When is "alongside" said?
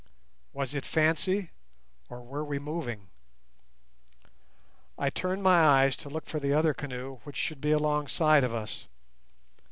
7.71-8.43